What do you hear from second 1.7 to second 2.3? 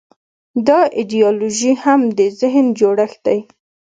هم د